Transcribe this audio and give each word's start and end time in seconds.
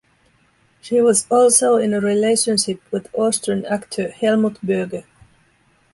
She 0.81 0.99
was 0.99 1.27
also 1.29 1.75
in 1.75 1.93
a 1.93 1.99
relationship 2.01 2.81
with 2.91 3.13
Austrian 3.13 3.65
actor 3.67 4.09
Helmut 4.09 4.57
Berger. 4.63 5.03